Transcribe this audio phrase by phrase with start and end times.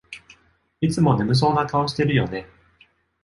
[0.81, 2.47] いつも眠そうな顔してるよね